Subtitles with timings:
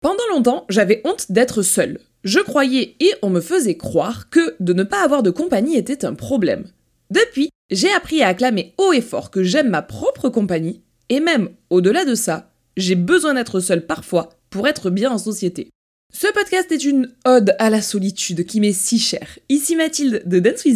[0.00, 1.98] Pendant longtemps, j'avais honte d'être seule.
[2.24, 6.06] Je croyais et on me faisait croire que de ne pas avoir de compagnie était
[6.06, 6.64] un problème.
[7.10, 11.50] Depuis, j'ai appris à acclamer haut et fort que j'aime ma propre compagnie, et même
[11.68, 15.68] au-delà de ça, j'ai besoin d'être seule parfois pour être bien en société.
[16.14, 19.38] Ce podcast est une ode à la solitude qui m'est si chère.
[19.50, 20.66] Ici Mathilde de Dance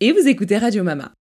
[0.00, 1.12] et vous écoutez Radio Mama.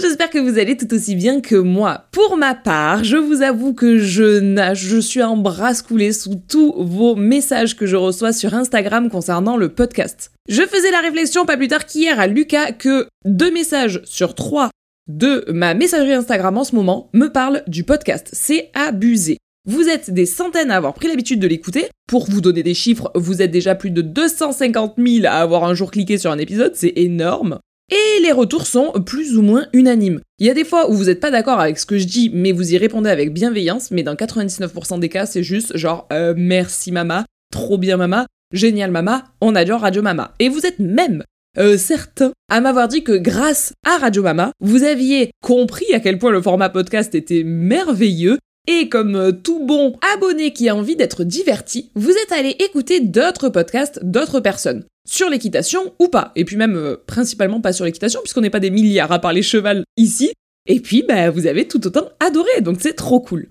[0.00, 2.06] J'espère que vous allez tout aussi bien que moi.
[2.12, 6.36] Pour ma part, je vous avoue que je nage, je suis en bras coulé sous
[6.48, 10.32] tous vos messages que je reçois sur Instagram concernant le podcast.
[10.48, 14.70] Je faisais la réflexion pas plus tard qu'hier à Lucas que deux messages sur trois
[15.08, 18.30] de ma messagerie Instagram en ce moment me parlent du podcast.
[18.32, 19.38] C'est abusé.
[19.68, 21.88] Vous êtes des centaines à avoir pris l'habitude de l'écouter.
[22.06, 25.74] Pour vous donner des chiffres, vous êtes déjà plus de 250 000 à avoir un
[25.74, 27.58] jour cliqué sur un épisode, c'est énorme.
[27.90, 30.20] Et les retours sont plus ou moins unanimes.
[30.38, 32.30] Il y a des fois où vous n'êtes pas d'accord avec ce que je dis,
[32.34, 36.34] mais vous y répondez avec bienveillance, mais dans 99% des cas, c'est juste genre euh,
[36.36, 40.34] merci mama, trop bien mama, génial mama, on adore Radio Mama.
[40.40, 41.22] Et vous êtes même
[41.58, 46.18] euh, certains à m'avoir dit que grâce à Radio Mama, vous aviez compris à quel
[46.18, 50.96] point le format podcast était merveilleux et comme euh, tout bon abonné qui a envie
[50.96, 56.32] d'être diverti, vous êtes allé écouter d'autres podcasts d'autres personnes sur l'équitation ou pas.
[56.36, 59.42] Et puis même euh, principalement pas sur l'équitation puisqu'on n'est pas des milliards à parler
[59.42, 60.32] cheval ici.
[60.66, 63.48] Et puis bah, vous avez tout autant adoré, donc c'est trop cool.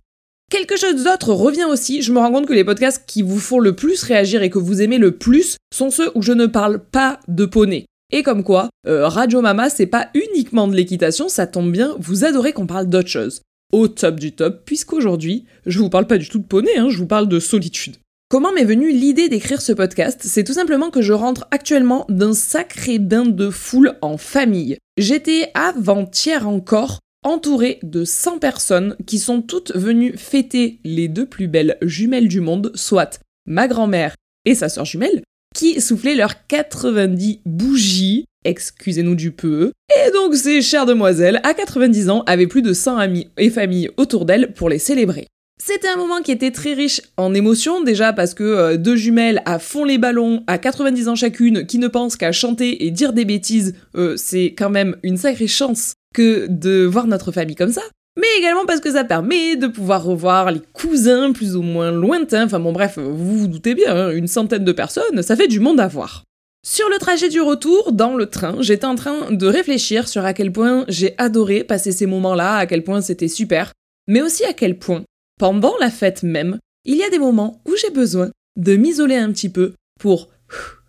[0.51, 3.59] Quelque chose d'autre revient aussi, je me rends compte que les podcasts qui vous font
[3.59, 6.79] le plus réagir et que vous aimez le plus sont ceux où je ne parle
[6.79, 7.85] pas de poney.
[8.11, 12.25] Et comme quoi, euh, Radio Mama, c'est pas uniquement de l'équitation, ça tombe bien, vous
[12.25, 13.41] adorez qu'on parle d'autre chose.
[13.71, 16.97] Au top du top, puisqu'aujourd'hui, je vous parle pas du tout de poney, hein, je
[16.97, 17.97] vous parle de solitude.
[18.29, 20.21] Comment m'est venue l'idée d'écrire ce podcast?
[20.23, 24.77] C'est tout simplement que je rentre actuellement d'un sacré bain de foule en famille.
[24.97, 31.47] J'étais avant-hier encore entourée de 100 personnes qui sont toutes venues fêter les deux plus
[31.47, 35.21] belles jumelles du monde, soit ma grand-mère et sa sœur jumelle,
[35.55, 39.71] qui soufflaient leurs 90 bougies, excusez-nous du peu.
[39.89, 43.89] Et donc ces chères demoiselles, à 90 ans, avaient plus de 100 amis et familles
[43.97, 45.27] autour d'elles pour les célébrer.
[45.57, 49.41] C'était un moment qui était très riche en émotions, déjà parce que euh, deux jumelles
[49.45, 53.13] à fond les ballons, à 90 ans chacune, qui ne pensent qu'à chanter et dire
[53.13, 57.71] des bêtises, euh, c'est quand même une sacrée chance que de voir notre famille comme
[57.71, 57.81] ça.
[58.19, 62.45] Mais également parce que ça permet de pouvoir revoir les cousins plus ou moins lointains,
[62.45, 65.59] enfin bon bref, vous vous doutez bien, hein, une centaine de personnes, ça fait du
[65.59, 66.23] monde à voir.
[66.67, 70.33] Sur le trajet du retour, dans le train, j'étais en train de réfléchir sur à
[70.33, 73.71] quel point j'ai adoré passer ces moments-là, à quel point c'était super,
[74.07, 75.03] mais aussi à quel point
[75.37, 79.31] pendant la fête même, il y a des moments où j'ai besoin de m'isoler un
[79.31, 80.29] petit peu pour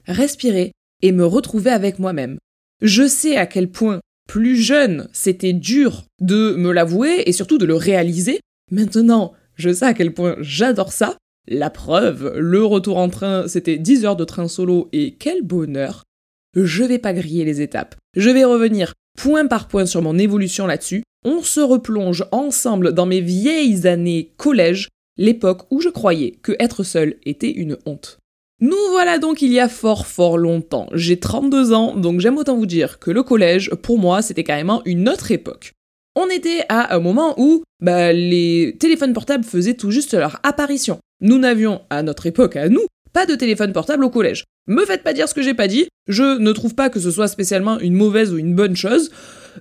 [0.07, 0.73] respirer
[1.03, 2.39] et me retrouver avec moi-même.
[2.81, 7.67] Je sais à quel point plus jeune c'était dur de me l'avouer et surtout de
[7.67, 8.41] le réaliser.
[8.71, 11.19] Maintenant, je sais à quel point j'adore ça.
[11.49, 16.03] La preuve, le retour en train, c'était 10 heures de train solo et quel bonheur.
[16.55, 17.95] Je vais pas griller les étapes.
[18.17, 23.05] Je vais revenir point par point sur mon évolution là-dessus on se replonge ensemble dans
[23.05, 28.19] mes vieilles années collège, l'époque où je croyais que être seul était une honte.
[28.61, 30.89] Nous voilà donc il y a fort fort longtemps.
[30.93, 34.83] J'ai 32 ans, donc j'aime autant vous dire que le collège, pour moi, c'était carrément
[34.85, 35.73] une autre époque.
[36.17, 40.99] On était à un moment où bah, les téléphones portables faisaient tout juste leur apparition.
[41.21, 44.45] Nous n'avions, à notre époque, à nous, pas de téléphone portable au collège.
[44.67, 47.11] Me faites pas dire ce que j'ai pas dit, je ne trouve pas que ce
[47.11, 49.11] soit spécialement une mauvaise ou une bonne chose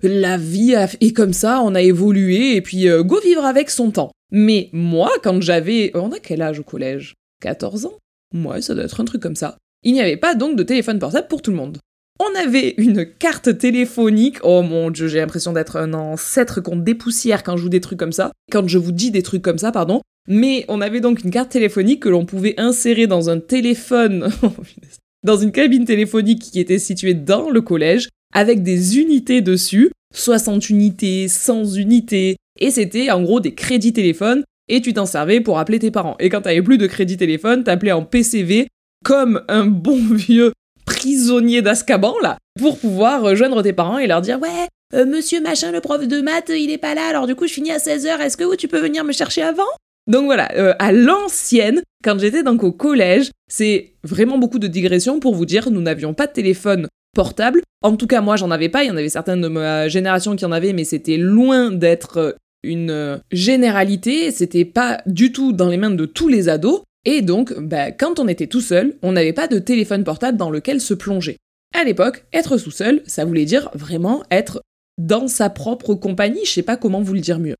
[0.01, 3.91] la vie est comme ça, on a évolué, et puis euh, go vivre avec son
[3.91, 4.11] temps.
[4.31, 5.91] Mais moi, quand j'avais...
[5.94, 7.13] On a quel âge au collège?
[7.41, 7.94] 14 ans?
[8.33, 9.57] Moi, ça doit être un truc comme ça.
[9.83, 11.77] Il n'y avait pas donc de téléphone portable pour tout le monde.
[12.19, 14.37] On avait une carte téléphonique.
[14.43, 17.99] Oh mon dieu, j'ai l'impression d'être un ancêtre qu'on dépoussière quand je joue des trucs
[17.99, 18.31] comme ça.
[18.51, 20.01] Quand je vous dis des trucs comme ça, pardon.
[20.27, 24.29] Mais on avait donc une carte téléphonique que l'on pouvait insérer dans un téléphone,
[25.23, 30.69] dans une cabine téléphonique qui était située dans le collège avec des unités dessus, 60
[30.69, 35.59] unités, 100 unités, et c'était en gros des crédits téléphones, et tu t'en servais pour
[35.59, 36.15] appeler tes parents.
[36.19, 38.68] Et quand t'avais plus de crédit téléphone, t'appelais en PCV
[39.03, 40.53] comme un bon vieux
[40.85, 45.71] prisonnier d'Azkaban là, pour pouvoir rejoindre tes parents et leur dire ouais, euh, monsieur machin,
[45.71, 48.19] le prof de maths, il est pas là, alors du coup je finis à 16h,
[48.19, 49.63] est-ce que tu peux venir me chercher avant?
[50.07, 55.19] Donc voilà, euh, à l'ancienne, quand j'étais donc au collège, c'est vraiment beaucoup de digressions
[55.19, 57.61] pour vous dire, nous n'avions pas de téléphone portable.
[57.81, 58.83] En tout cas, moi, j'en avais pas.
[58.83, 62.17] Il y en avait certaines de ma génération qui en avaient, mais c'était loin d'être
[62.17, 62.31] euh,
[62.63, 64.29] une euh, généralité.
[64.29, 66.81] C'était pas du tout dans les mains de tous les ados.
[67.06, 70.50] Et donc, bah, quand on était tout seul, on n'avait pas de téléphone portable dans
[70.50, 71.38] lequel se plonger.
[71.74, 74.62] À l'époque, être sous seul, ça voulait dire vraiment être
[74.98, 77.56] dans sa propre compagnie, je sais pas comment vous le dire mieux.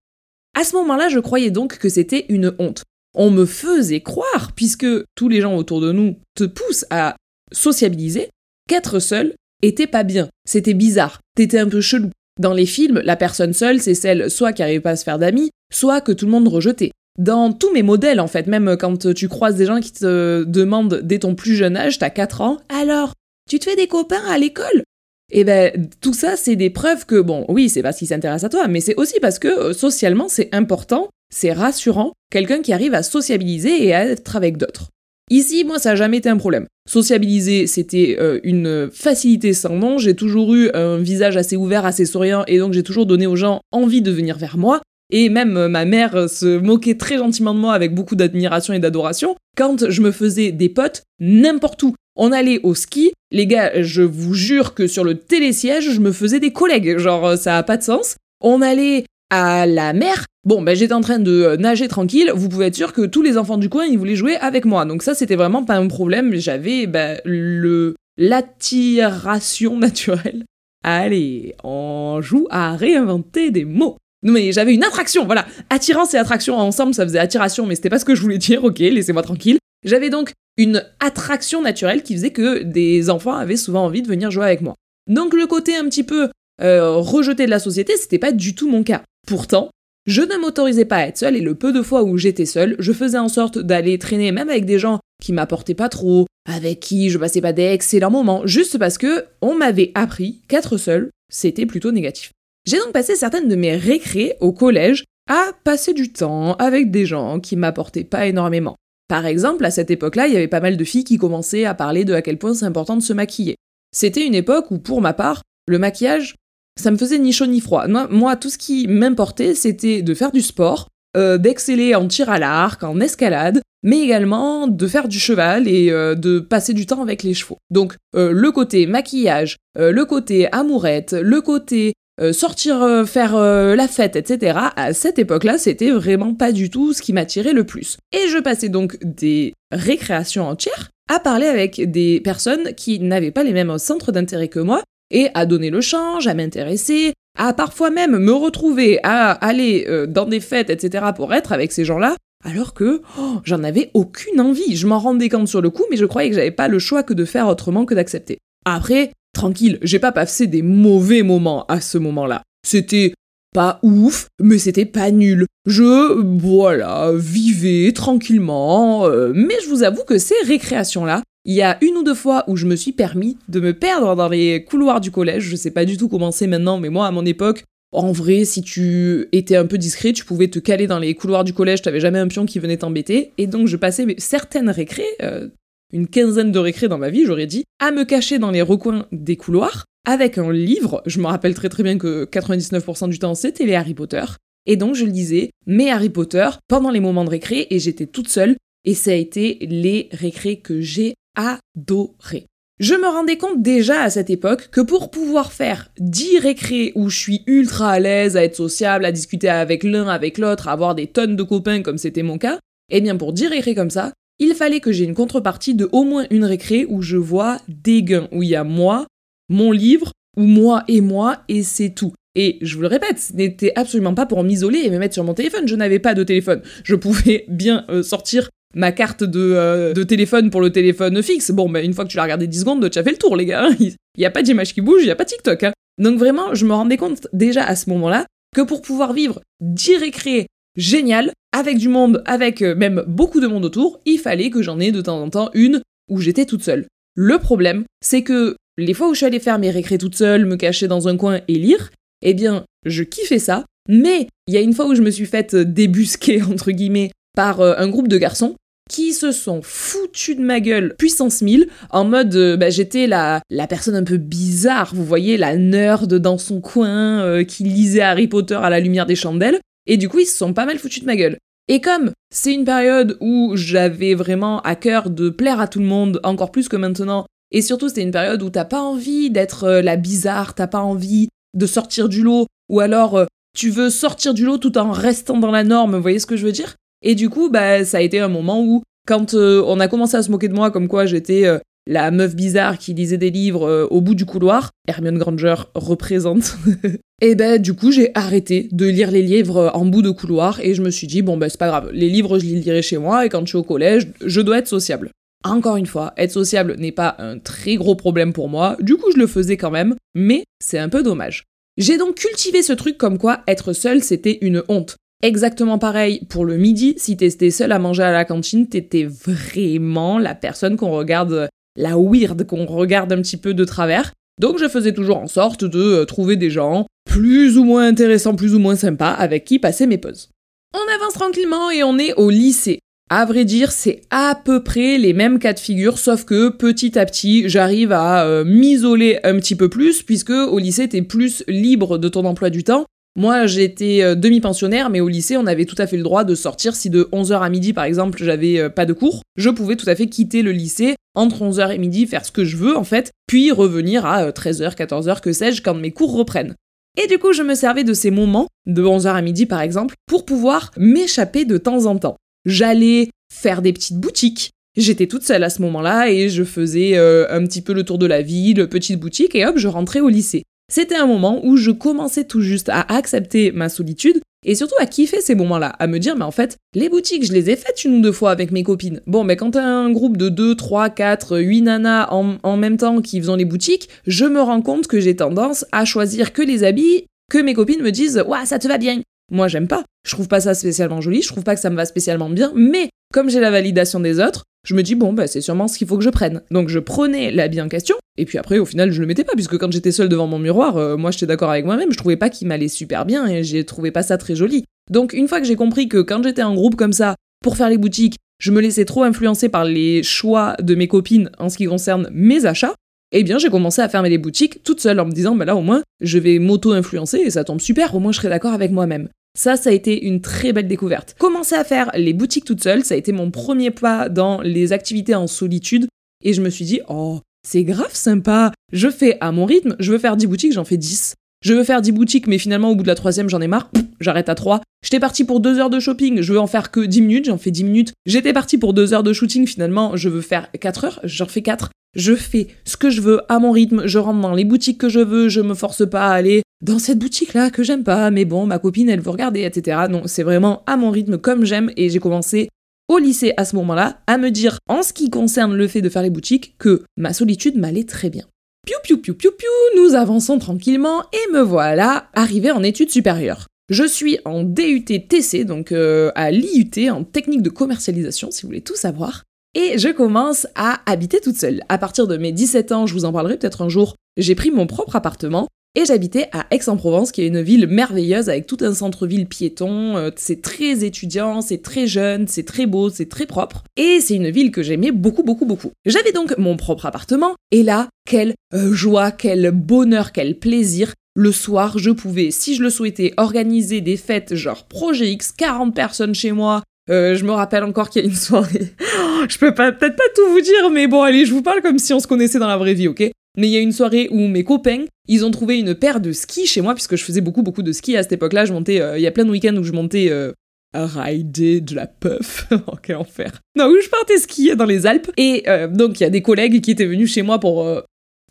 [0.58, 2.84] À ce moment-là, je croyais donc que c'était une honte.
[3.14, 7.16] On me faisait croire, puisque tous les gens autour de nous te poussent à
[7.52, 8.30] sociabiliser,
[8.68, 10.30] qu'être seul était pas bien.
[10.46, 11.20] C'était bizarre.
[11.36, 12.10] T'étais un peu chelou.
[12.40, 15.20] Dans les films, la personne seule, c'est celle soit qui arrive pas à se faire
[15.20, 16.92] d'amis, soit que tout le monde rejetait.
[17.18, 21.02] Dans tous mes modèles, en fait, même quand tu croises des gens qui te demandent
[21.04, 23.14] dès ton plus jeune âge, t'as 4 ans, alors,
[23.50, 24.84] tu te fais des copains à l'école?
[25.32, 28.44] Et eh ben tout ça, c'est des preuves que, bon, oui, c'est parce qu'il s'intéresse
[28.44, 32.74] à toi, mais c'est aussi parce que euh, socialement, c'est important, c'est rassurant, quelqu'un qui
[32.74, 34.90] arrive à sociabiliser et à être avec d'autres.
[35.32, 36.68] Ici, moi, ça n'a jamais été un problème.
[36.88, 39.98] Sociabiliser, c'était euh, une facilité sans nom.
[39.98, 43.36] J'ai toujours eu un visage assez ouvert, assez souriant, et donc j'ai toujours donné aux
[43.36, 44.82] gens envie de venir vers moi.
[45.12, 48.80] Et même euh, ma mère se moquait très gentiment de moi avec beaucoup d'admiration et
[48.80, 51.96] d'adoration quand je me faisais des potes n'importe où.
[52.18, 56.14] On allait au ski, les gars, je vous jure que sur le télésiège, je me
[56.14, 58.16] faisais des collègues, genre euh, ça a pas de sens.
[58.42, 62.48] On allait à la mer, bon, ben j'étais en train de euh, nager tranquille, vous
[62.48, 64.86] pouvez être sûr que tous les enfants du coin, ils voulaient jouer avec moi.
[64.86, 70.46] Donc ça, c'était vraiment pas un problème, j'avais ben, le l'attiration naturelle.
[70.84, 73.98] Allez, on joue à réinventer des mots.
[74.26, 75.46] Non mais j'avais une attraction, voilà.
[75.70, 78.64] Attirance et attraction ensemble, ça faisait attiration, mais c'était pas ce que je voulais dire,
[78.64, 79.60] ok, laissez-moi tranquille.
[79.86, 84.32] J'avais donc une attraction naturelle qui faisait que des enfants avaient souvent envie de venir
[84.32, 84.74] jouer avec moi.
[85.08, 86.30] Donc le côté un petit peu
[86.62, 89.04] euh, rejeté de la société, c'était pas du tout mon cas.
[89.28, 89.70] Pourtant,
[90.08, 92.76] je ne m'autorisais pas à être seule et le peu de fois où j'étais seule,
[92.80, 96.80] je faisais en sorte d'aller traîner même avec des gens qui m'apportaient pas trop, avec
[96.80, 101.66] qui je passais pas d'excellents moments, juste parce que on m'avait appris qu'être seule, c'était
[101.66, 102.32] plutôt négatif.
[102.66, 107.06] J'ai donc passé certaines de mes récrés au collège à passer du temps avec des
[107.06, 108.76] gens qui m'apportaient pas énormément.
[109.08, 111.76] Par exemple, à cette époque-là, il y avait pas mal de filles qui commençaient à
[111.76, 113.56] parler de à quel point c'est important de se maquiller.
[113.96, 116.36] C'était une époque où, pour ma part, le maquillage,
[116.80, 117.88] ça me faisait ni chaud ni froid.
[117.88, 122.40] Moi, tout ce qui m'importait, c'était de faire du sport, euh, d'exceller en tir à
[122.40, 127.04] l'arc, en escalade, mais également de faire du cheval et euh, de passer du temps
[127.04, 127.60] avec les chevaux.
[127.70, 133.76] Donc, euh, le côté maquillage, le côté amourette, le côté euh, sortir euh, faire euh,
[133.76, 134.58] la fête, etc.
[134.78, 137.98] À cette époque-là, c'était vraiment pas du tout ce qui m'attirait le plus.
[138.14, 143.44] Et je passais donc des récréations entières à parler avec des personnes qui n'avaient pas
[143.44, 144.82] les mêmes centres d'intérêt que moi
[145.12, 150.26] et à donner le change, à m'intéresser, à parfois même me retrouver à aller dans
[150.26, 151.06] des fêtes, etc.
[151.16, 154.76] pour être avec ces gens-là, alors que oh, j'en avais aucune envie.
[154.76, 157.04] Je m'en rendais compte sur le coup, mais je croyais que j'avais pas le choix
[157.04, 158.40] que de faire autrement que d'accepter.
[158.66, 162.42] Après, tranquille, j'ai pas passé des mauvais moments à ce moment-là.
[162.66, 163.14] C'était
[163.54, 165.46] pas ouf, mais c'était pas nul.
[165.68, 171.78] Je, voilà, vivais tranquillement, euh, mais je vous avoue que ces récréations-là, il y a
[171.82, 175.00] une ou deux fois où je me suis permis de me perdre dans les couloirs
[175.00, 177.64] du collège, je sais pas du tout comment c'est maintenant, mais moi à mon époque,
[177.92, 181.44] en vrai, si tu étais un peu discret, tu pouvais te caler dans les couloirs
[181.44, 185.04] du collège, t'avais jamais un pion qui venait t'embêter, et donc je passais certaines récrés,
[185.22, 185.48] euh,
[185.96, 189.08] une quinzaine de récrés dans ma vie, j'aurais dit, à me cacher dans les recoins
[189.14, 191.02] des couloirs avec un livre.
[191.06, 194.26] Je me rappelle très très bien que 99% du temps c'était les Harry Potter.
[194.66, 198.28] Et donc je lisais mes Harry Potter pendant les moments de récré et j'étais toute
[198.28, 198.58] seule.
[198.84, 202.46] Et ça a été les récrés que j'ai adorés.
[202.78, 207.10] Je me rendais compte déjà à cette époque que pour pouvoir faire 10 récrés où
[207.10, 210.74] je suis ultra à l'aise à être sociable, à discuter avec l'un, avec l'autre, à
[210.74, 212.60] avoir des tonnes de copains comme c'était mon cas,
[212.92, 216.04] eh bien pour 10 récrés comme ça, il fallait que j'ai une contrepartie de au
[216.04, 219.06] moins une récré où je vois des gains, où il y a moi,
[219.50, 222.14] mon livre, ou moi et moi, et c'est tout.
[222.36, 225.24] Et je vous le répète, ce n'était absolument pas pour m'isoler et me mettre sur
[225.24, 225.68] mon téléphone.
[225.68, 226.62] Je n'avais pas de téléphone.
[226.84, 231.52] Je pouvais bien euh, sortir ma carte euh, de, téléphone pour le téléphone fixe.
[231.52, 233.38] Bon, bah, une fois que tu l'as regardé 10 secondes, tu as fait le tour,
[233.38, 233.70] les gars.
[233.80, 235.64] Il n'y a pas d'image qui bouge, il n'y a pas TikTok.
[235.64, 235.74] Hein.
[235.98, 238.26] Donc vraiment, je me rendais compte déjà à ce moment-là
[238.56, 243.48] que pour pouvoir vivre 10 récrés génial, avec du monde, avec euh, même beaucoup de
[243.48, 246.64] monde autour, il fallait que j'en ai de temps en temps une où j'étais toute
[246.64, 246.88] seule.
[247.16, 250.46] Le problème, c'est que les fois où je suis allée faire mes récrés toute seule,
[250.46, 251.92] me cacher dans un coin et lire,
[252.22, 255.26] eh bien, je kiffais ça, mais il y a une fois où je me suis
[255.26, 258.56] faite débusquer, entre guillemets, par euh, un groupe de garçons
[258.90, 263.42] qui se sont foutus de ma gueule puissance 1000 en mode euh, bah, j'étais la,
[263.50, 268.28] la personne un peu bizarre, vous voyez, la nerd dans son coin qui lisait Harry
[268.28, 271.02] Potter à la lumière des chandelles et du coup, ils se sont pas mal foutus
[271.02, 271.38] de ma gueule.
[271.68, 275.86] Et comme c'est une période où j'avais vraiment à cœur de plaire à tout le
[275.86, 279.64] monde, encore plus que maintenant, et surtout c'était une période où t'as pas envie d'être
[279.64, 283.26] euh, la bizarre, t'as pas envie de sortir du lot, ou alors euh,
[283.58, 286.38] tu veux sortir du lot tout en restant dans la norme, vous voyez ce que
[286.38, 286.76] je veux dire?
[287.02, 290.18] Et du coup, bah ça a été un moment où, quand euh, on a commencé
[290.18, 291.46] à se moquer de moi comme quoi j'étais
[291.88, 296.58] la meuf bizarre qui lisait des livres euh, au bout du couloir, Hermione Granger représente.
[297.22, 300.74] et ben du coup j'ai arrêté de lire les livres en bout de couloir et
[300.74, 302.98] je me suis dit bon ben c'est pas grave, les livres je les lirai chez
[302.98, 305.12] moi et quand je suis au collège, je dois être sociable.
[305.44, 309.12] Encore une fois, être sociable n'est pas un très gros problème pour moi, du coup
[309.14, 311.44] je le faisais quand même, mais c'est un peu dommage.
[311.78, 314.98] J'ai donc cultivé ce truc comme quoi être seul c'était une honte.
[315.22, 320.20] Exactement pareil pour le midi, si t'étais seul à manger à la cantine, t'étais vraiment
[320.20, 324.12] la personne qu'on regarde, la weird, qu'on regarde un petit peu de travers.
[324.40, 328.36] Donc je faisais toujours en sorte de euh, trouver des gens plus ou moins intéressants,
[328.36, 330.30] plus ou moins sympas, avec qui passer mes pauses.
[330.74, 332.80] On avance tranquillement et on est au lycée.
[333.10, 336.98] À vrai dire, c'est à peu près les mêmes cas de figure, sauf que petit
[336.98, 341.44] à petit, j'arrive à euh, m'isoler un petit peu plus, puisque au lycée, t'es plus
[341.48, 342.86] libre de ton emploi du temps.
[343.18, 346.36] Moi, j'étais euh, demi-pensionnaire, mais au lycée, on avait tout à fait le droit de
[346.36, 349.22] sortir si de 11h à midi, par exemple, j'avais euh, pas de cours.
[349.38, 352.44] Je pouvais tout à fait quitter le lycée entre 11h et midi, faire ce que
[352.44, 356.56] je veux, en fait, puis revenir à 13h, 14h, que sais-je, quand mes cours reprennent.
[357.02, 359.96] Et du coup, je me servais de ces moments, de 11h à midi par exemple,
[360.08, 364.52] pour pouvoir m'échapper de temps en temps j'allais faire des petites boutiques.
[364.78, 367.98] J'étais toute seule à ce moment-là et je faisais euh, un petit peu le tour
[367.98, 370.44] de la ville, petite boutique, et hop, je rentrais au lycée.
[370.72, 374.86] C'était un moment où je commençais tout juste à accepter ma solitude et surtout à
[374.86, 377.84] kiffer ces moments-là, à me dire, mais en fait, les boutiques, je les ai faites
[377.84, 379.02] une ou deux fois avec mes copines.
[379.08, 382.78] Bon, mais quand t'as un groupe de 2, 3, 4, 8 nanas en, en même
[382.78, 386.42] temps qui faisant les boutiques, je me rends compte que j'ai tendance à choisir que
[386.42, 389.02] les habits que mes copines me disent, ouais, ça te va bien.
[389.32, 389.84] Moi, j'aime pas.
[390.06, 392.52] Je trouve pas ça spécialement joli, je trouve pas que ça me va spécialement bien,
[392.56, 395.78] mais comme j'ai la validation des autres, je me dis bon bah c'est sûrement ce
[395.78, 396.42] qu'il faut que je prenne.
[396.52, 399.32] Donc je prenais l'habit en question et puis après au final je le mettais pas
[399.36, 402.18] puisque quand j'étais seule devant mon miroir, euh, moi j'étais d'accord avec moi-même, je trouvais
[402.18, 404.66] pas qu'il m'allait super bien et j'ai trouvé pas ça très joli.
[404.92, 407.70] Donc une fois que j'ai compris que quand j'étais en groupe comme ça pour faire
[407.70, 411.56] les boutiques, je me laissais trop influencer par les choix de mes copines en ce
[411.56, 412.76] qui concerne mes achats,
[413.14, 415.56] eh bien j'ai commencé à fermer les boutiques toute seule en me disant bah là
[415.56, 418.72] au moins je vais m'auto-influencer et ça tombe super, au moins je serai d'accord avec
[418.72, 419.08] moi-même.
[419.38, 421.16] Ça, ça a été une très belle découverte.
[421.20, 424.72] Commencer à faire les boutiques toute seule, ça a été mon premier pas dans les
[424.72, 425.88] activités en solitude.
[426.24, 428.54] Et je me suis dit, oh, c'est grave sympa.
[428.72, 431.16] Je fais à mon rythme, je veux faire 10 boutiques, j'en fais 10.
[431.44, 433.70] Je veux faire 10 boutiques, mais finalement, au bout de la troisième, j'en ai marre.
[434.00, 434.62] J'arrête à 3.
[434.84, 437.38] J'étais parti pour 2 heures de shopping, je veux en faire que 10 minutes, j'en
[437.38, 437.94] fais 10 minutes.
[438.06, 441.42] J'étais parti pour 2 heures de shooting, finalement, je veux faire 4 heures, j'en fais
[441.42, 441.72] 4.
[441.96, 444.90] Je fais ce que je veux à mon rythme, je rentre dans les boutiques que
[444.90, 448.26] je veux, je me force pas à aller dans cette boutique-là que j'aime pas, mais
[448.26, 449.84] bon, ma copine, elle veut regarder, etc.
[449.90, 452.50] Non, c'est vraiment à mon rythme comme j'aime et j'ai commencé
[452.88, 455.90] au lycée à ce moment-là à me dire, en ce qui concerne le fait de
[455.90, 458.26] faire les boutiques, que ma solitude m'allait très bien.
[458.66, 463.48] Piou piou piou piou piou, nous avançons tranquillement et me voilà arrivé en études supérieures.
[463.70, 468.50] Je suis en DUT TC, donc euh, à l'IUT, en technique de commercialisation, si vous
[468.50, 469.24] voulez tout savoir.
[469.56, 471.64] Et je commence à habiter toute seule.
[471.70, 474.52] À partir de mes 17 ans, je vous en parlerai peut-être un jour, j'ai pris
[474.52, 478.74] mon propre appartement et j'habitais à Aix-en-Provence, qui est une ville merveilleuse avec tout un
[478.74, 479.98] centre-ville piéton.
[479.98, 483.64] Euh, c'est très étudiant, c'est très jeune, c'est très beau, c'est très propre.
[483.76, 485.72] Et c'est une ville que j'aimais beaucoup, beaucoup, beaucoup.
[485.86, 487.36] J'avais donc mon propre appartement.
[487.52, 490.94] Et là, quelle euh, joie, quel bonheur, quel plaisir.
[491.18, 495.74] Le soir, je pouvais, si je le souhaitais, organiser des fêtes genre Projet X, 40
[495.74, 498.74] personnes chez moi, euh, je me rappelle encore qu'il y a une soirée.
[499.30, 501.94] je peux peut-être pas tout vous dire, mais bon, allez, je vous parle comme si
[501.94, 503.12] on se connaissait dans la vraie vie, ok?
[503.38, 506.12] Mais il y a une soirée où mes copains, ils ont trouvé une paire de
[506.12, 508.46] skis chez moi, puisque je faisais beaucoup, beaucoup de ski à cette époque-là.
[508.46, 510.32] Je montais, euh, il y a plein de week-ends où je montais euh,
[510.74, 512.48] rider de la puff.
[512.68, 513.40] oh, quel enfer.
[513.58, 515.12] Non, où je partais skier dans les Alpes.
[515.18, 517.68] Et euh, donc, il y a des collègues qui étaient venus chez moi pour,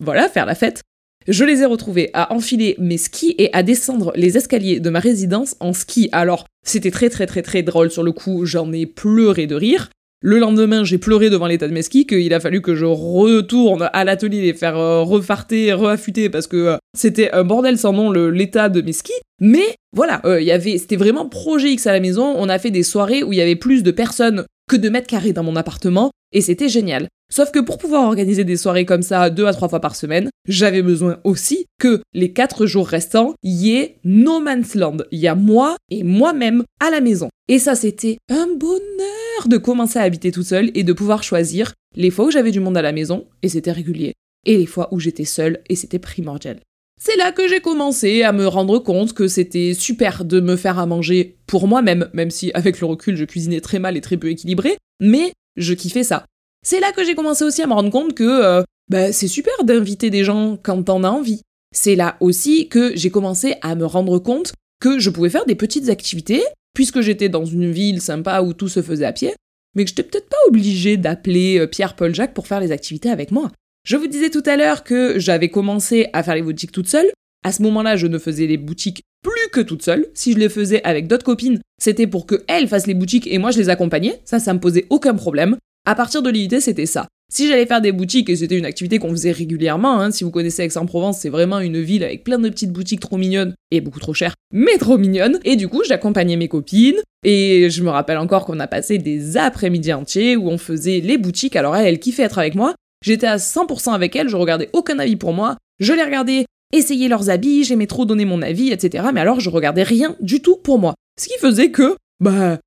[0.00, 0.82] voilà, faire la fête.
[1.26, 5.00] Je les ai retrouvés à enfiler mes skis et à descendre les escaliers de ma
[5.00, 6.10] résidence en ski.
[6.12, 9.88] Alors, c'était très très très très drôle sur le coup, j'en ai pleuré de rire.
[10.26, 13.90] Le lendemain, j'ai pleuré devant l'état de mes skis, qu'il a fallu que je retourne
[13.92, 18.10] à l'atelier les faire euh, refarter, reaffûter, parce que euh, c'était un bordel sans nom
[18.10, 19.12] l'état de mes skis.
[19.38, 22.34] Mais voilà, euh, il y c'était vraiment projet X à la maison.
[22.38, 25.06] On a fait des soirées où il y avait plus de personnes que de mètres
[25.06, 27.08] carrés dans mon appartement, et c'était génial.
[27.32, 30.30] Sauf que pour pouvoir organiser des soirées comme ça deux à trois fois par semaine,
[30.46, 34.98] j'avais besoin aussi que les quatre jours restants y ait no man's land.
[35.10, 37.30] Il y a moi et moi-même à la maison.
[37.48, 41.72] Et ça, c'était un bonheur de commencer à habiter tout seul et de pouvoir choisir
[41.96, 44.88] les fois où j'avais du monde à la maison, et c'était régulier, et les fois
[44.92, 46.60] où j'étais seule, et c'était primordial.
[47.06, 50.78] C'est là que j'ai commencé à me rendre compte que c'était super de me faire
[50.78, 54.16] à manger pour moi-même, même si avec le recul je cuisinais très mal et très
[54.16, 56.24] peu équilibré, mais je kiffais ça.
[56.64, 59.52] C'est là que j'ai commencé aussi à me rendre compte que euh, bah, c'est super
[59.64, 61.42] d'inviter des gens quand t'en as envie.
[61.76, 65.56] C'est là aussi que j'ai commencé à me rendre compte que je pouvais faire des
[65.56, 66.42] petites activités,
[66.72, 69.34] puisque j'étais dans une ville sympa où tout se faisait à pied.
[69.76, 73.30] mais que j'étais peut-être pas obligée d'appeler euh, Pierre-Paul Jacques pour faire les activités avec
[73.30, 73.52] moi.
[73.86, 77.10] Je vous disais tout à l'heure que j'avais commencé à faire les boutiques toute seule.
[77.44, 80.06] À ce moment-là, je ne faisais les boutiques plus que toute seule.
[80.14, 83.50] Si je les faisais avec d'autres copines, c'était pour qu'elles fassent les boutiques et moi
[83.50, 84.22] je les accompagnais.
[84.24, 85.58] Ça, ça me posait aucun problème.
[85.86, 87.08] À partir de l'idée, c'était ça.
[87.30, 90.30] Si j'allais faire des boutiques, et c'était une activité qu'on faisait régulièrement, hein, si vous
[90.30, 93.98] connaissez Aix-en-Provence, c'est vraiment une ville avec plein de petites boutiques trop mignonnes, et beaucoup
[93.98, 98.18] trop chères, mais trop mignonnes, et du coup j'accompagnais mes copines, et je me rappelle
[98.18, 101.98] encore qu'on a passé des après-midi entiers où on faisait les boutiques, alors elle, elle
[101.98, 102.74] kiffait être avec moi,
[103.04, 107.08] j'étais à 100% avec elle, je regardais aucun avis pour moi, je les regardais essayer
[107.08, 109.04] leurs habits, j'aimais trop donner mon avis, etc.
[109.12, 110.94] Mais alors je regardais rien du tout pour moi.
[111.20, 112.58] Ce qui faisait que, bah,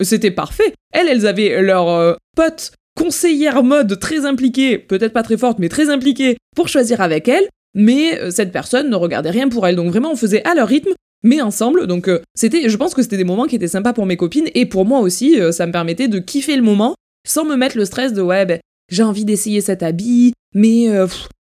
[0.00, 0.72] c'était parfait.
[0.92, 5.68] Elles, elles avaient leur euh, pote conseillère mode très impliquée, peut-être pas très forte, mais
[5.68, 9.76] très impliquée, pour choisir avec elle, mais euh, cette personne ne regardait rien pour elle.
[9.76, 11.86] Donc vraiment, on faisait à leur rythme, mais ensemble.
[11.86, 14.48] Donc euh, c'était, je pense que c'était des moments qui étaient sympas pour mes copines,
[14.54, 16.94] et pour moi aussi, ça me permettait de kiffer le moment,
[17.26, 18.58] sans me mettre le stress de ouais, ben,
[18.88, 20.88] j'ai envie d'essayer cet habit, mais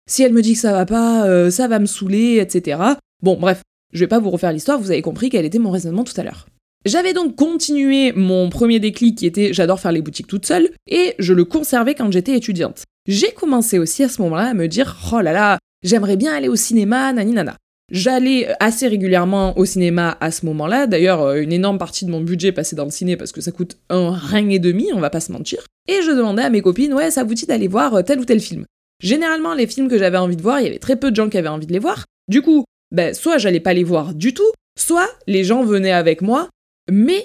[0.08, 2.80] si elle me dit que ça va pas, ça va me saouler, etc.
[3.22, 6.04] Bon, bref, je vais pas vous refaire l'histoire, vous avez compris quel était mon raisonnement
[6.04, 6.46] tout à l'heure.
[6.86, 11.14] J'avais donc continué mon premier déclic qui était j'adore faire les boutiques toute seule et
[11.18, 12.84] je le conservais quand j'étais étudiante.
[13.06, 16.48] J'ai commencé aussi à ce moment-là à me dire oh là là, j'aimerais bien aller
[16.48, 17.56] au cinéma, nani nana.
[17.90, 20.86] J'allais assez régulièrement au cinéma à ce moment-là.
[20.86, 23.52] D'ailleurs, euh, une énorme partie de mon budget passait dans le ciné parce que ça
[23.52, 25.64] coûte un rein et demi, on va pas se mentir.
[25.88, 28.24] Et je demandais à mes copines, ouais, ça vous dit d'aller voir euh, tel ou
[28.24, 28.64] tel film?
[29.02, 31.28] Généralement, les films que j'avais envie de voir, il y avait très peu de gens
[31.28, 32.04] qui avaient envie de les voir.
[32.28, 36.22] Du coup, ben, soit j'allais pas les voir du tout, soit les gens venaient avec
[36.22, 36.48] moi
[36.90, 37.24] mais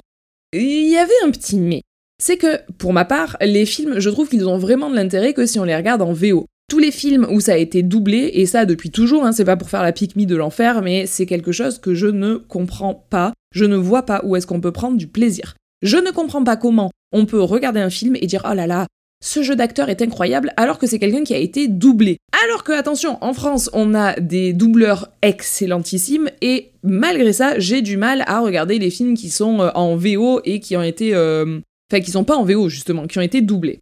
[0.53, 1.81] il y avait un petit mais.
[2.17, 5.45] C'est que, pour ma part, les films, je trouve qu'ils ont vraiment de l'intérêt que
[5.45, 6.45] si on les regarde en VO.
[6.67, 9.57] Tous les films où ça a été doublé, et ça depuis toujours, hein, c'est pas
[9.57, 13.34] pour faire la pique de l'enfer, mais c'est quelque chose que je ne comprends pas.
[13.53, 15.55] Je ne vois pas où est-ce qu'on peut prendre du plaisir.
[15.81, 18.88] Je ne comprends pas comment on peut regarder un film et dire oh là là,
[19.24, 22.17] ce jeu d'acteur est incroyable alors que c'est quelqu'un qui a été doublé.
[22.43, 27.98] Alors que, attention, en France, on a des doubleurs excellentissimes et malgré ça, j'ai du
[27.98, 31.16] mal à regarder les films qui sont euh, en VO et qui ont été...
[31.16, 31.59] Euh,
[31.92, 33.79] enfin, qui sont pas en VO, justement, qui ont été doublés.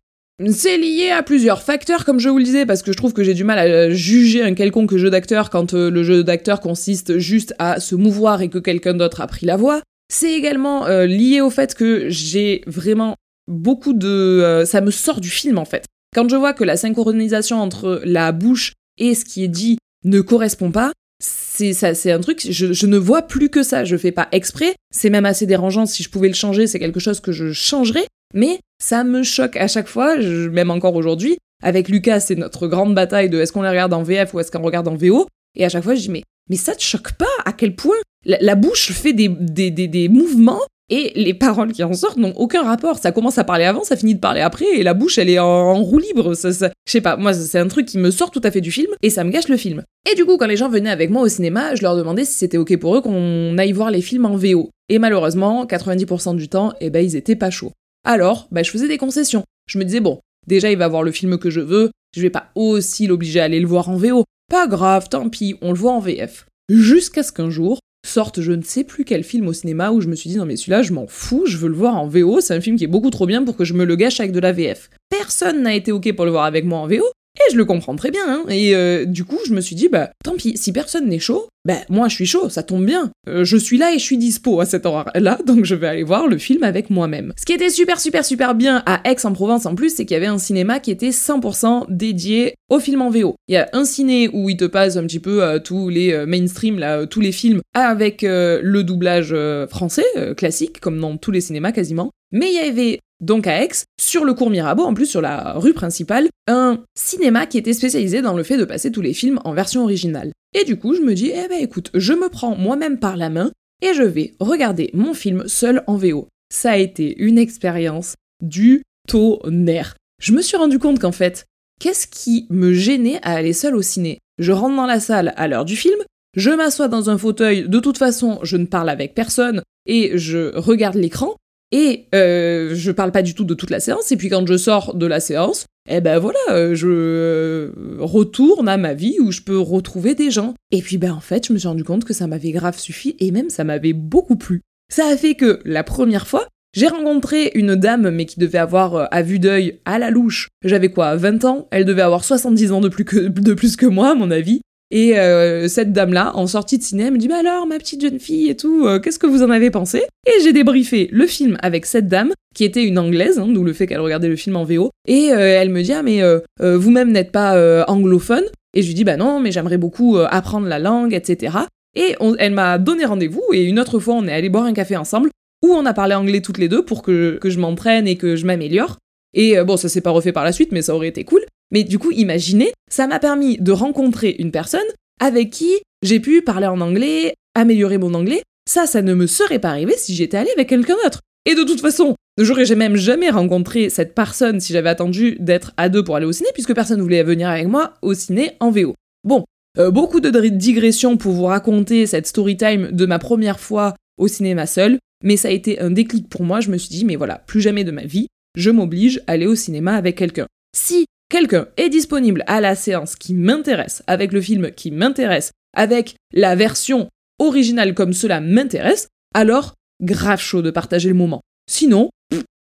[0.49, 3.23] C'est lié à plusieurs facteurs, comme je vous le disais, parce que je trouve que
[3.23, 7.19] j'ai du mal à juger un quelconque jeu d'acteur quand euh, le jeu d'acteur consiste
[7.19, 9.81] juste à se mouvoir et que quelqu'un d'autre a pris la voix.
[10.11, 13.15] C'est également lié au fait que j'ai vraiment
[13.47, 14.07] beaucoup de...
[14.07, 15.85] Euh, ça me sort du film en fait.
[16.13, 20.21] Quand je vois que la synchronisation entre la bouche et ce qui est dit ne
[20.21, 24.75] correspond pas, c'est un truc, je, ne vois plus que ça, je fais pas exprès,
[24.93, 28.05] c'est même assez dérangeant, si je pouvais le changer, c'est quelque chose que je changerais,
[28.33, 31.37] mais ça me choque à chaque fois, même encore aujourd'hui.
[31.61, 34.51] Avec Lucas, c'est notre grande bataille de est-ce qu'on les regarde en VF ou est-ce
[34.51, 37.13] qu'on regarde en VO, et à chaque fois je dis mais, mais ça te choque
[37.13, 41.71] pas à quel point la, bouche fait des, des, des, des mouvements et les paroles
[41.71, 42.97] qui en sortent n'ont aucun rapport.
[42.97, 45.39] Ça commence à parler avant, ça finit de parler après, et la bouche, elle est
[45.39, 46.33] en, roue libre.
[46.35, 48.91] Je sais pas, moi, c'est un truc qui me sort tout à fait du film,
[49.01, 49.83] et ça me gâche le film.
[50.11, 52.33] Et du coup, quand les gens venaient avec moi au cinéma, je leur demandais si
[52.33, 54.69] c'était ok pour eux qu'on aille voir les films en VO.
[54.89, 57.71] Et malheureusement, 90% du temps, eh ben, ils étaient pas chauds.
[58.03, 59.43] Alors, bah, je faisais des concessions.
[59.67, 62.29] Je me disais, bon, déjà, il va voir le film que je veux, je vais
[62.29, 64.25] pas aussi l'obliger à aller le voir en VO.
[64.49, 66.45] Pas grave, tant pis, on le voit en VF.
[66.69, 70.07] Jusqu'à ce qu'un jour, sorte je ne sais plus quel film au cinéma où je
[70.07, 72.41] me suis dit non mais celui-là je m'en fous, je veux le voir en VO,
[72.41, 74.33] c'est un film qui est beaucoup trop bien pour que je me le gâche avec
[74.33, 74.89] de la VF.
[75.09, 77.05] Personne n'a été ok pour le voir avec moi en VO,
[77.37, 78.45] et je le comprends très bien, hein.
[78.49, 81.47] Et euh, du coup, je me suis dit, bah, tant pis, si personne n'est chaud,
[81.65, 83.11] bah, moi je suis chaud, ça tombe bien.
[83.27, 86.03] Euh, je suis là et je suis dispo à cette heure-là, donc je vais aller
[86.03, 87.33] voir le film avec moi-même.
[87.37, 90.27] Ce qui était super, super, super bien à Aix-en-Provence en plus, c'est qu'il y avait
[90.27, 93.35] un cinéma qui était 100% dédié au film en VO.
[93.47, 96.25] Il y a un ciné où il te passe un petit peu euh, tous les
[96.25, 99.35] mainstream, là, tous les films avec le doublage
[99.69, 100.05] français,
[100.37, 102.11] classique, comme dans tous les cinémas quasiment.
[102.31, 105.53] Mais il y avait donc à Aix, sur le cours Mirabeau, en plus sur la
[105.53, 109.39] rue principale, un cinéma qui était spécialisé dans le fait de passer tous les films
[109.45, 110.31] en version originale.
[110.53, 113.29] Et du coup, je me dis, eh ben écoute, je me prends moi-même par la
[113.29, 116.27] main et je vais regarder mon film seul en VO.
[116.53, 119.95] Ça a été une expérience du tonnerre.
[120.21, 121.45] Je me suis rendu compte qu'en fait,
[121.79, 124.19] qu'est-ce qui me gênait à aller seul au ciné?
[124.39, 125.99] Je rentre dans la salle à l'heure du film,
[126.35, 130.55] je m'assois dans un fauteuil, de toute façon, je ne parle avec personne et je
[130.57, 131.35] regarde l'écran.
[131.71, 134.11] Et euh, je parle pas du tout de toute la séance.
[134.11, 138.69] Et puis quand je sors de la séance, eh ben voilà, euh, je euh, retourne
[138.69, 140.53] à ma vie où je peux retrouver des gens.
[140.71, 143.15] Et puis ben en fait, je me suis rendu compte que ça m'avait grave suffi
[143.19, 144.61] et même ça m'avait beaucoup plu.
[144.89, 148.95] Ça a fait que la première fois, j'ai rencontré une dame, mais qui devait avoir
[148.95, 150.47] euh, à vue d'œil à la louche.
[150.63, 151.67] J'avais quoi, 20 ans?
[151.71, 154.61] Elle devait avoir 70 ans de plus, que, de plus que moi, à mon avis.
[154.95, 157.99] Et euh, cette dame-là, en sortie de ciné, elle me dit Bah alors, ma petite
[157.99, 160.03] jeune fille et tout, euh, qu'est-ce que vous en avez pensé?
[160.27, 163.73] Et j'ai débriefé le film avec cette dame, qui était une anglaise, hein, d'où le
[163.73, 164.91] fait qu'elle regardait le film en VO.
[165.07, 166.21] Et euh, elle me dit Ah, mais
[166.61, 168.43] vous-même n'êtes pas anglophone?
[168.75, 171.57] Et je lui dis Bah non, mais j'aimerais beaucoup apprendre la langue, etc.
[171.95, 174.95] Et elle m'a donné rendez-vous, et une autre fois, on est allé boire un café
[174.95, 175.31] ensemble,
[175.63, 178.35] où on a parlé anglais toutes les deux pour que, que je m'entraîne et que
[178.35, 178.97] je m'améliore.
[179.33, 181.41] Et bon, ça s'est pas refait par la suite, mais ça aurait été cool.
[181.73, 184.81] Mais du coup, imaginez, ça m'a permis de rencontrer une personne
[185.19, 185.71] avec qui
[186.03, 188.43] j'ai pu parler en anglais, améliorer mon anglais.
[188.69, 191.19] Ça, ça ne me serait pas arrivé si j'étais allée avec quelqu'un d'autre.
[191.45, 195.89] Et de toute façon, j'aurais même jamais rencontré cette personne si j'avais attendu d'être à
[195.89, 198.71] deux pour aller au ciné, puisque personne ne voulait venir avec moi au ciné en
[198.71, 198.93] VO.
[199.23, 199.43] Bon,
[199.79, 204.27] euh, beaucoup de digressions pour vous raconter cette story time de ma première fois au
[204.27, 206.61] cinéma seul, mais ça a été un déclic pour moi.
[206.61, 209.47] Je me suis dit, mais voilà, plus jamais de ma vie, je m'oblige à aller
[209.47, 210.47] au cinéma avec quelqu'un.
[210.75, 216.13] Si quelqu'un est disponible à la séance qui m'intéresse, avec le film qui m'intéresse, avec
[216.31, 221.41] la version originale comme cela m'intéresse, alors grave chaud de partager le moment.
[221.67, 222.11] Sinon,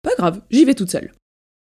[0.03, 1.11] pas grave, j'y vais toute seule.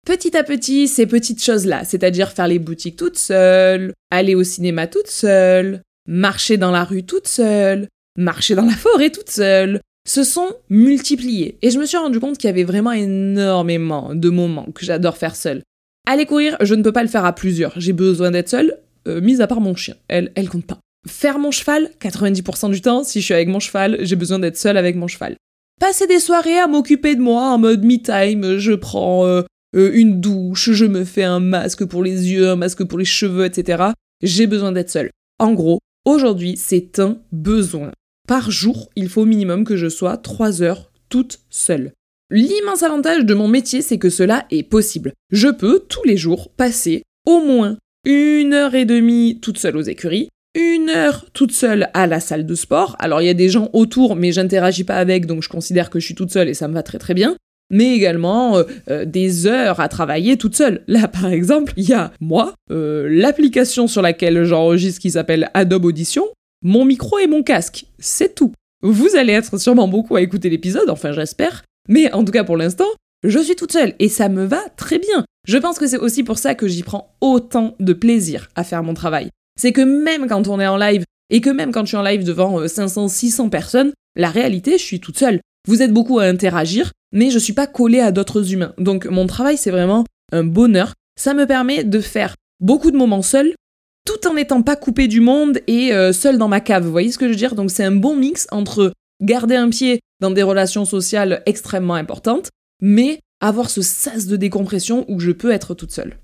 [0.06, 4.88] Petit à petit, ces petites choses-là, c'est-à-dire faire les boutiques toute seule, aller au cinéma
[4.88, 10.26] toute seule, marcher dans la rue toute seule, marcher dans la forêt toute seule, se
[10.26, 11.58] sont multipliées.
[11.62, 15.16] Et je me suis rendu compte qu'il y avait vraiment énormément de moments que j'adore
[15.16, 15.62] faire seule.
[16.10, 17.74] Aller courir, je ne peux pas le faire à plusieurs.
[17.76, 18.78] J'ai besoin d'être seule,
[19.10, 19.96] euh, mis à part mon chien.
[20.08, 20.80] Elle, elle compte pas.
[21.06, 24.56] Faire mon cheval, 90% du temps, si je suis avec mon cheval, j'ai besoin d'être
[24.56, 25.36] seule avec mon cheval.
[25.82, 29.42] Passer des soirées à m'occuper de moi en mode me-time, je prends euh,
[29.76, 33.06] euh, une douche, je me fais un masque pour les yeux, un masque pour les
[33.06, 33.88] cheveux, etc.
[34.24, 35.12] J'ai besoin d'être seule.
[35.40, 37.92] En gros, aujourd'hui, c'est un besoin.
[38.30, 41.92] Par jour, il faut au minimum que je sois 3 heures toute seule.
[42.30, 45.14] L'immense avantage de mon métier, c'est que cela est possible.
[45.32, 49.82] Je peux tous les jours passer au moins une heure et demie toute seule aux
[49.82, 52.98] écuries, une heure toute seule à la salle de sport.
[53.00, 56.00] Alors il y a des gens autour, mais j'interagis pas avec, donc je considère que
[56.00, 57.38] je suis toute seule et ça me va très très bien.
[57.70, 60.84] Mais également euh, euh, des heures à travailler toute seule.
[60.88, 65.86] Là, par exemple, il y a moi, euh, l'application sur laquelle j'enregistre qui s'appelle Adobe
[65.86, 66.26] Audition,
[66.62, 67.86] mon micro et mon casque.
[68.00, 68.52] C'est tout.
[68.82, 72.58] Vous allez être sûrement beaucoup à écouter l'épisode, enfin j'espère, mais en tout cas pour
[72.58, 72.88] l'instant,
[73.24, 75.26] je suis toute seule et ça me va très bien.
[75.48, 78.84] Je pense que c'est aussi pour ça que j'y prends autant de plaisir à faire
[78.84, 79.30] mon travail.
[79.60, 82.04] C'est que même quand on est en live et que même quand je suis en
[82.04, 85.40] live devant 500, euh, 600 personnes, la réalité, je suis toute seule.
[85.68, 88.74] Vous êtes beaucoup à interagir, mais je suis pas collée à d'autres humains.
[88.78, 90.94] Donc mon travail, c'est vraiment un bonheur.
[91.20, 93.54] Ça me permet de faire beaucoup de moments seuls,
[94.06, 96.84] tout en n'étant pas coupé du monde et euh, seul dans ma cave.
[96.84, 97.56] Vous voyez ce que je veux dire?
[97.56, 102.50] Donc c'est un bon mix entre garder un pied dans des relations sociales extrêmement importantes,
[102.82, 106.18] mais avoir ce sas de décompression où je peux être toute seule.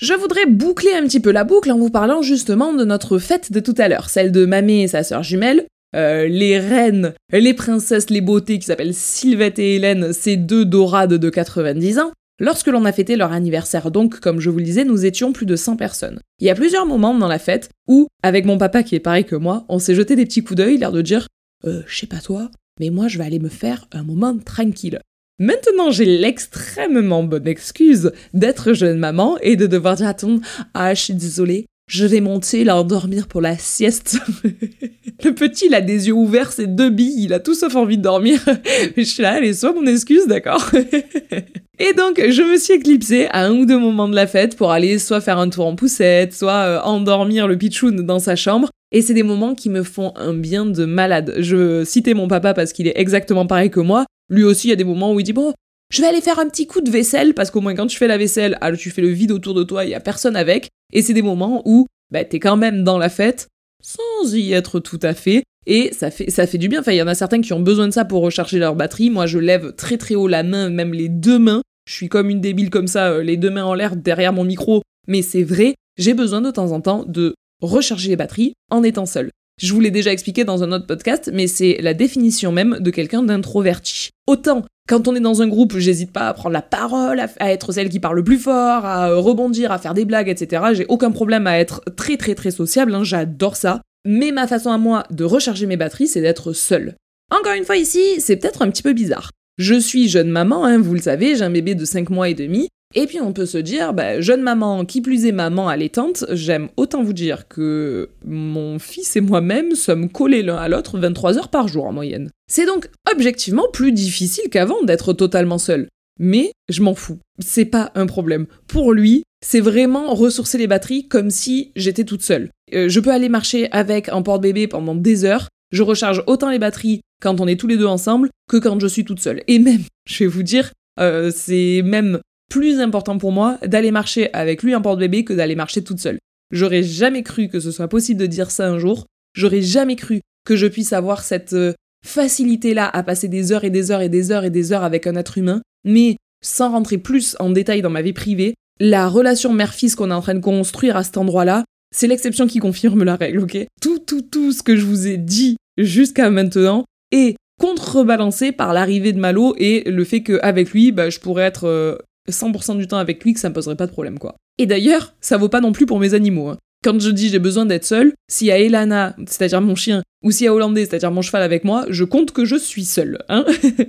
[0.00, 3.50] Je voudrais boucler un petit peu la boucle en vous parlant justement de notre fête
[3.50, 7.54] de tout à l'heure, celle de Mamé et sa sœur jumelle, euh, les reines, les
[7.54, 12.66] princesses, les beautés qui s'appellent Sylvette et Hélène, ces deux dorades de 90 ans, lorsque
[12.66, 13.90] l'on a fêté leur anniversaire.
[13.90, 16.20] Donc, comme je vous le disais, nous étions plus de 100 personnes.
[16.40, 19.24] Il y a plusieurs moments dans la fête où, avec mon papa qui est pareil
[19.24, 21.26] que moi, on s'est jeté des petits coups d'œil, l'air de dire
[21.64, 25.00] euh, je sais pas toi, mais moi je vais aller me faire un moment tranquille.
[25.38, 30.40] Maintenant, j'ai l'extrêmement bonne excuse d'être jeune maman et de devoir dire à ton
[30.72, 34.18] Ah, je suis désolée, je vais monter l'endormir pour la sieste.
[35.24, 37.98] le petit, il a des yeux ouverts, ses deux billes, il a tout sauf envie
[37.98, 38.40] de dormir.
[38.96, 40.70] je suis là, allez, soit mon excuse, d'accord
[41.78, 44.72] Et donc, je me suis éclipsée à un ou deux moments de la fête pour
[44.72, 48.70] aller soit faire un tour en poussette, soit euh, endormir le pitchoun dans sa chambre.
[48.92, 51.34] Et c'est des moments qui me font un bien de malade.
[51.38, 54.06] Je citais mon papa parce qu'il est exactement pareil que moi.
[54.30, 55.52] Lui aussi, il y a des moments où il dit bon,
[55.90, 58.08] je vais aller faire un petit coup de vaisselle parce qu'au moins quand tu fais
[58.08, 60.68] la vaisselle, alors tu fais le vide autour de toi, il y a personne avec.
[60.92, 63.48] Et c'est des moments où bah, t'es quand même dans la fête
[63.82, 65.44] sans y être tout à fait.
[65.66, 66.80] Et ça fait, ça fait du bien.
[66.80, 69.10] Enfin, il y en a certains qui ont besoin de ça pour recharger leur batterie.
[69.10, 71.62] Moi, je lève très très haut la main, même les deux mains.
[71.88, 74.44] Je suis comme une débile comme ça, euh, les deux mains en l'air derrière mon
[74.44, 74.82] micro.
[75.06, 79.06] Mais c'est vrai, j'ai besoin de temps en temps de recharger les batteries en étant
[79.06, 79.30] seul.
[79.60, 82.90] Je vous l'ai déjà expliqué dans un autre podcast, mais c'est la définition même de
[82.90, 84.10] quelqu'un d'introverti.
[84.26, 87.72] Autant quand on est dans un groupe, j'hésite pas à prendre la parole, à, être
[87.72, 90.62] celle qui parle le plus fort, à rebondir, à faire des blagues, etc.
[90.74, 93.82] J'ai aucun problème à être très très très sociable, hein, j'adore ça.
[94.06, 96.94] Mais ma façon à moi de recharger mes batteries, c'est d'être seule.
[97.32, 99.30] Encore une fois ici, c'est peut-être un petit peu bizarre.
[99.58, 102.34] Je suis jeune maman, hein, vous le savez, j'ai un bébé de 5 mois et
[102.34, 106.24] demi, et puis on peut se dire, bah, jeune maman, qui plus est maman allaitante,
[106.32, 111.36] j'aime autant vous dire que mon fils et moi-même sommes collés l'un à l'autre 23
[111.36, 112.30] heures par jour en moyenne.
[112.50, 115.88] C'est donc objectivement plus difficile qu'avant d'être totalement seul.
[116.18, 117.18] mais je m'en fous.
[117.38, 118.46] C'est pas un problème.
[118.66, 122.48] Pour lui, c'est vraiment ressourcer les batteries comme si j'étais toute seule.
[122.72, 125.48] Euh, je peux aller marcher avec un porte-bébé pendant des heures.
[125.72, 128.86] Je recharge autant les batteries quand on est tous les deux ensemble que quand je
[128.86, 129.42] suis toute seule.
[129.46, 134.32] Et même, je vais vous dire, euh, c'est même plus important pour moi d'aller marcher
[134.32, 136.18] avec lui en porte-bébé que d'aller marcher toute seule.
[136.50, 139.06] J'aurais jamais cru que ce soit possible de dire ça un jour.
[139.34, 141.72] J'aurais jamais cru que je puisse avoir cette euh,
[142.06, 145.06] facilité-là à passer des heures et des heures et des heures et des heures avec
[145.06, 145.60] un être humain.
[145.84, 150.14] Mais sans rentrer plus en détail dans ma vie privée, la relation mère-fils qu'on est
[150.14, 153.66] en train de construire à cet endroit-là, c'est l'exception qui confirme la règle, ok?
[153.80, 159.12] Tout, tout, tout ce que je vous ai dit jusqu'à maintenant est contrebalancé par l'arrivée
[159.12, 162.98] de Malo et le fait qu'avec lui, bah, je pourrais être 100% euh, du temps
[162.98, 164.36] avec lui, que ça me poserait pas de problème, quoi.
[164.58, 166.48] Et d'ailleurs, ça vaut pas non plus pour mes animaux.
[166.48, 166.58] Hein.
[166.84, 170.30] Quand je dis j'ai besoin d'être seule, s'il y a Elana, c'est-à-dire mon chien, ou
[170.30, 173.18] s'il y a Hollandais, c'est-à-dire mon cheval avec moi, je compte que je suis seule.
[173.28, 173.44] Hein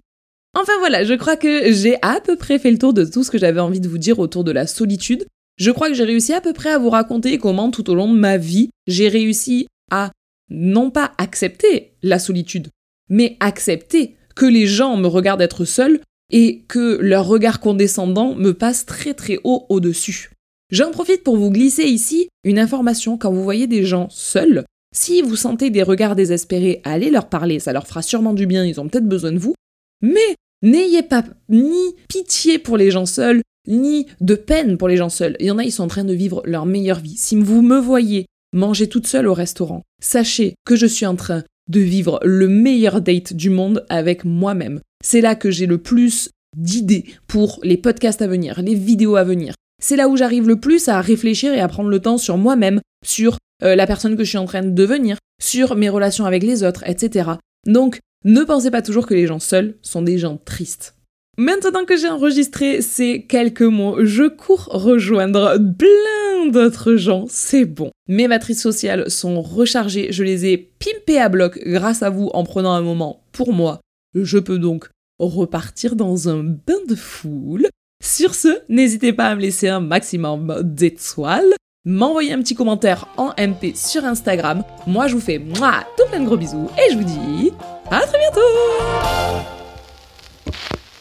[0.56, 3.32] enfin voilà, je crois que j'ai à peu près fait le tour de tout ce
[3.32, 5.26] que j'avais envie de vous dire autour de la solitude.
[5.58, 8.12] Je crois que j'ai réussi à peu près à vous raconter comment tout au long
[8.12, 10.12] de ma vie, j'ai réussi à
[10.50, 12.70] non pas accepter la solitude,
[13.10, 16.00] mais accepter que les gens me regardent être seul
[16.32, 20.32] et que leur regard condescendant me passe très très haut au-dessus.
[20.72, 24.66] J'en profite pour vous glisser ici une information quand vous voyez des gens seuls.
[24.94, 28.66] Si vous sentez des regards désespérés, allez leur parler, ça leur fera sûrement du bien,
[28.66, 29.54] ils ont peut-être besoin de vous.
[30.02, 35.10] Mais n'ayez pas ni pitié pour les gens seuls, ni de peine pour les gens
[35.10, 35.38] seuls.
[35.40, 37.18] Il y en a, ils sont en train de vivre leur meilleure vie.
[37.18, 41.44] Si vous me voyez manger toute seule au restaurant, sachez que je suis en train
[41.70, 44.80] de vivre le meilleur date du monde avec moi-même.
[45.10, 49.24] C'est là que j'ai le plus d'idées pour les podcasts à venir, les vidéos à
[49.24, 49.54] venir.
[49.82, 52.82] C'est là où j'arrive le plus à réfléchir et à prendre le temps sur moi-même,
[53.06, 56.44] sur euh, la personne que je suis en train de devenir, sur mes relations avec
[56.44, 57.30] les autres, etc.
[57.66, 60.98] Donc, ne pensez pas toujours que les gens seuls sont des gens tristes.
[61.38, 67.92] Maintenant que j'ai enregistré ces quelques mots, je cours rejoindre plein d'autres gens, c'est bon.
[68.10, 72.44] Mes matrices sociales sont rechargées, je les ai pimpées à bloc grâce à vous en
[72.44, 73.80] prenant un moment pour moi.
[74.14, 77.68] Je peux donc repartir dans un bain de foule.
[78.04, 81.54] Sur ce, n'hésitez pas à me laisser un maximum d'étoiles,
[81.86, 84.64] m'envoyer un petit commentaire en MP sur Instagram.
[84.86, 87.52] Moi, je vous fais moi tout plein de gros bisous et je vous dis
[87.90, 89.67] à très bientôt